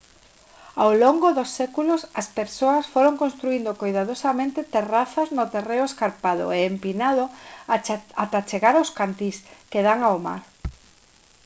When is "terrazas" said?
4.75-5.27